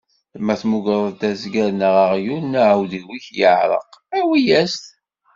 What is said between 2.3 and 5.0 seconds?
n uɛdaw-ik iɛreq, awi-as-t.